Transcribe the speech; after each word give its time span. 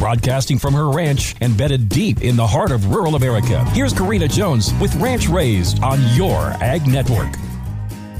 Broadcasting 0.00 0.58
from 0.58 0.72
her 0.72 0.88
ranch 0.88 1.36
embedded 1.42 1.90
deep 1.90 2.22
in 2.22 2.34
the 2.34 2.46
heart 2.46 2.70
of 2.70 2.86
rural 2.86 3.16
America, 3.16 3.62
here's 3.72 3.92
Karina 3.92 4.26
Jones 4.26 4.72
with 4.80 4.94
Ranch 4.94 5.28
Raised 5.28 5.82
on 5.82 6.00
your 6.14 6.38
Ag 6.62 6.86
Network. 6.88 7.28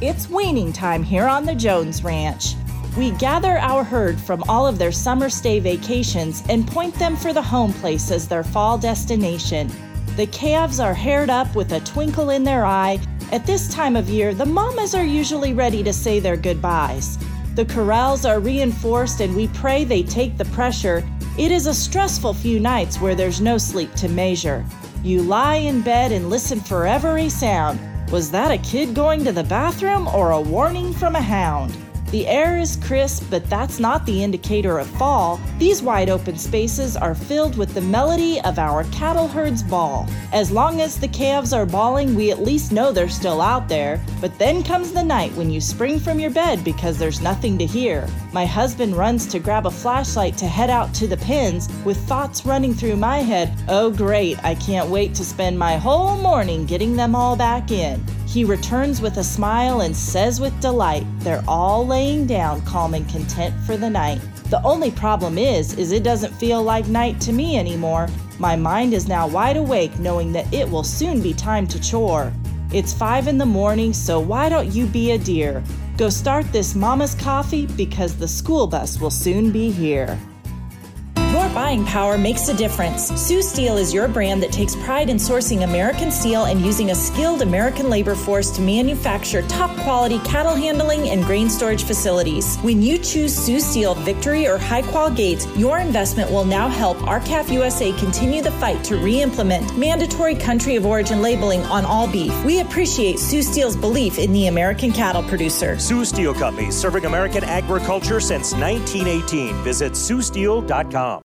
It's 0.00 0.28
weaning 0.28 0.72
time 0.72 1.04
here 1.04 1.28
on 1.28 1.46
the 1.46 1.54
Jones 1.54 2.02
Ranch. 2.02 2.56
We 2.96 3.12
gather 3.12 3.58
our 3.58 3.84
herd 3.84 4.18
from 4.18 4.42
all 4.48 4.66
of 4.66 4.76
their 4.76 4.90
summer 4.90 5.30
stay 5.30 5.60
vacations 5.60 6.42
and 6.48 6.66
point 6.66 6.96
them 6.96 7.14
for 7.14 7.32
the 7.32 7.40
home 7.40 7.72
place 7.74 8.10
as 8.10 8.26
their 8.26 8.42
fall 8.42 8.76
destination. 8.76 9.70
The 10.16 10.26
calves 10.26 10.80
are 10.80 10.94
haired 10.94 11.30
up 11.30 11.54
with 11.54 11.70
a 11.70 11.78
twinkle 11.78 12.30
in 12.30 12.42
their 12.42 12.66
eye. 12.66 12.98
At 13.30 13.46
this 13.46 13.72
time 13.72 13.94
of 13.94 14.08
year, 14.08 14.34
the 14.34 14.46
mamas 14.46 14.96
are 14.96 15.04
usually 15.04 15.52
ready 15.52 15.84
to 15.84 15.92
say 15.92 16.18
their 16.18 16.36
goodbyes. 16.36 17.18
The 17.54 17.66
corrals 17.66 18.24
are 18.24 18.40
reinforced 18.40 19.20
and 19.20 19.36
we 19.36 19.46
pray 19.48 19.84
they 19.84 20.02
take 20.02 20.36
the 20.36 20.44
pressure. 20.46 21.04
It 21.38 21.52
is 21.52 21.68
a 21.68 21.72
stressful 21.72 22.34
few 22.34 22.58
nights 22.58 23.00
where 23.00 23.14
there's 23.14 23.40
no 23.40 23.58
sleep 23.58 23.94
to 23.94 24.08
measure. 24.08 24.66
You 25.04 25.22
lie 25.22 25.54
in 25.54 25.82
bed 25.82 26.10
and 26.10 26.28
listen 26.28 26.60
for 26.60 26.84
every 26.84 27.28
sound. 27.28 27.78
Was 28.10 28.28
that 28.32 28.50
a 28.50 28.58
kid 28.58 28.92
going 28.92 29.22
to 29.24 29.30
the 29.30 29.44
bathroom 29.44 30.08
or 30.08 30.32
a 30.32 30.40
warning 30.40 30.92
from 30.92 31.14
a 31.14 31.20
hound? 31.20 31.76
The 32.10 32.26
air 32.26 32.56
is 32.56 32.76
crisp, 32.76 33.24
but 33.28 33.48
that's 33.50 33.78
not 33.78 34.06
the 34.06 34.22
indicator 34.24 34.78
of 34.78 34.86
fall. 34.86 35.38
These 35.58 35.82
wide 35.82 36.08
open 36.08 36.38
spaces 36.38 36.96
are 36.96 37.14
filled 37.14 37.58
with 37.58 37.74
the 37.74 37.82
melody 37.82 38.40
of 38.40 38.58
our 38.58 38.84
cattle 38.84 39.28
herd's 39.28 39.62
bawl. 39.62 40.08
As 40.32 40.50
long 40.50 40.80
as 40.80 40.98
the 40.98 41.08
calves 41.08 41.52
are 41.52 41.66
bawling, 41.66 42.14
we 42.14 42.30
at 42.30 42.42
least 42.42 42.72
know 42.72 42.92
they're 42.92 43.10
still 43.10 43.42
out 43.42 43.68
there. 43.68 44.02
But 44.22 44.38
then 44.38 44.62
comes 44.62 44.92
the 44.92 45.04
night 45.04 45.34
when 45.34 45.50
you 45.50 45.60
spring 45.60 46.00
from 46.00 46.18
your 46.18 46.30
bed 46.30 46.64
because 46.64 46.96
there's 46.96 47.20
nothing 47.20 47.58
to 47.58 47.66
hear. 47.66 48.08
My 48.32 48.46
husband 48.46 48.96
runs 48.96 49.26
to 49.26 49.38
grab 49.38 49.66
a 49.66 49.70
flashlight 49.70 50.38
to 50.38 50.46
head 50.46 50.70
out 50.70 50.94
to 50.94 51.06
the 51.06 51.18
pens 51.18 51.68
with 51.84 51.98
thoughts 52.08 52.46
running 52.46 52.72
through 52.72 52.96
my 52.96 53.18
head. 53.18 53.52
Oh, 53.68 53.90
great, 53.90 54.42
I 54.42 54.54
can't 54.54 54.88
wait 54.88 55.14
to 55.16 55.26
spend 55.26 55.58
my 55.58 55.76
whole 55.76 56.16
morning 56.16 56.64
getting 56.64 56.96
them 56.96 57.14
all 57.14 57.36
back 57.36 57.70
in. 57.70 58.02
He 58.28 58.44
returns 58.44 59.00
with 59.00 59.16
a 59.16 59.24
smile 59.24 59.80
and 59.80 59.96
says 59.96 60.38
with 60.38 60.60
delight, 60.60 61.06
they're 61.20 61.42
all 61.48 61.86
laying 61.86 62.26
down 62.26 62.60
calm 62.66 62.92
and 62.92 63.08
content 63.08 63.54
for 63.64 63.78
the 63.78 63.88
night. 63.88 64.20
The 64.50 64.62
only 64.64 64.90
problem 64.90 65.38
is, 65.38 65.72
is 65.78 65.92
it 65.92 66.02
doesn't 66.02 66.34
feel 66.34 66.62
like 66.62 66.86
night 66.88 67.22
to 67.22 67.32
me 67.32 67.58
anymore. 67.58 68.06
My 68.38 68.54
mind 68.54 68.92
is 68.92 69.08
now 69.08 69.26
wide 69.26 69.56
awake 69.56 69.98
knowing 69.98 70.30
that 70.32 70.52
it 70.52 70.68
will 70.68 70.84
soon 70.84 71.22
be 71.22 71.32
time 71.32 71.66
to 71.68 71.80
chore. 71.80 72.30
It's 72.70 72.92
five 72.92 73.28
in 73.28 73.38
the 73.38 73.46
morning, 73.46 73.94
so 73.94 74.20
why 74.20 74.50
don't 74.50 74.74
you 74.74 74.84
be 74.84 75.12
a 75.12 75.18
dear? 75.18 75.64
Go 75.96 76.10
start 76.10 76.52
this 76.52 76.74
mama's 76.74 77.14
coffee 77.14 77.64
because 77.64 78.14
the 78.14 78.28
school 78.28 78.66
bus 78.66 79.00
will 79.00 79.10
soon 79.10 79.50
be 79.50 79.70
here. 79.70 80.18
Buying 81.54 81.84
power 81.84 82.18
makes 82.18 82.48
a 82.48 82.54
difference. 82.54 83.08
Sioux 83.20 83.42
Steel 83.42 83.76
is 83.76 83.92
your 83.92 84.06
brand 84.06 84.42
that 84.42 84.52
takes 84.52 84.76
pride 84.76 85.08
in 85.08 85.16
sourcing 85.16 85.64
American 85.64 86.10
steel 86.10 86.44
and 86.44 86.60
using 86.60 86.90
a 86.90 86.94
skilled 86.94 87.42
American 87.42 87.88
labor 87.88 88.14
force 88.14 88.50
to 88.52 88.60
manufacture 88.60 89.42
top 89.48 89.76
quality 89.78 90.18
cattle 90.20 90.54
handling 90.54 91.08
and 91.10 91.24
grain 91.24 91.48
storage 91.48 91.84
facilities. 91.84 92.56
When 92.58 92.82
you 92.82 92.98
choose 92.98 93.36
Sioux 93.36 93.60
Steel 93.60 93.94
Victory 93.94 94.46
or 94.46 94.58
High 94.58 94.82
Qual 94.82 95.10
Gates, 95.10 95.46
your 95.56 95.78
investment 95.78 96.30
will 96.30 96.44
now 96.44 96.68
help 96.68 97.02
R-CALF 97.06 97.50
USA 97.50 97.92
continue 97.92 98.42
the 98.42 98.52
fight 98.52 98.84
to 98.84 98.96
re 98.96 99.20
implement 99.20 99.76
mandatory 99.76 100.34
country 100.34 100.76
of 100.76 100.86
origin 100.86 101.22
labeling 101.22 101.62
on 101.66 101.84
all 101.84 102.06
beef. 102.06 102.32
We 102.44 102.60
appreciate 102.60 103.18
Sioux 103.18 103.42
Steel's 103.42 103.76
belief 103.76 104.18
in 104.18 104.32
the 104.32 104.46
American 104.46 104.92
cattle 104.92 105.22
producer. 105.22 105.78
Sioux 105.78 106.04
Steel 106.04 106.34
Company, 106.34 106.70
serving 106.70 107.04
American 107.04 107.44
agriculture 107.44 108.20
since 108.20 108.52
1918. 108.52 109.54
Visit 109.64 109.92
SiouxSteel.com. 109.92 111.22